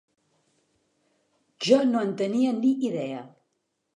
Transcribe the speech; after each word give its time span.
Jo 1.67 1.77
no 1.91 2.03
en 2.07 2.15
tenia 2.23 2.57
ni 2.63 2.75
idea. 2.89 3.23